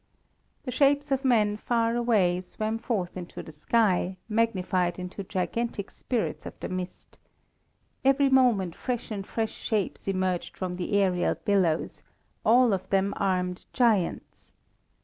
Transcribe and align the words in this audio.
The 0.63 0.71
shapes 0.71 1.11
of 1.11 1.23
men 1.23 1.57
far 1.57 1.95
away 1.95 2.41
swam 2.41 2.79
forth 2.79 3.15
into 3.15 3.43
the 3.43 3.51
sky, 3.51 4.17
magnified 4.27 4.97
into 4.97 5.23
gigantic 5.23 5.91
spirits 5.91 6.47
of 6.47 6.59
the 6.59 6.69
mist. 6.69 7.19
Every 8.03 8.27
moment 8.27 8.75
fresh 8.75 9.11
and 9.11 9.27
fresh 9.27 9.51
shapes 9.53 10.07
emerged 10.07 10.57
from 10.57 10.77
the 10.77 10.93
aërial 10.93 11.37
billows, 11.45 12.01
all 12.43 12.73
of 12.73 12.89
them 12.89 13.13
armed 13.17 13.65
giants. 13.73 14.53